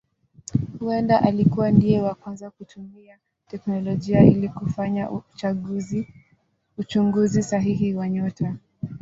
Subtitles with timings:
[0.79, 3.17] Huenda alikuwa ndiye wa kwanza kutumia
[3.47, 5.09] teknolojia ili kufanya
[6.79, 8.55] uchunguzi sahihi wa nyota.